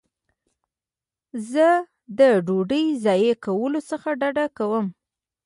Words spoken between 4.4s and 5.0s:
کوم.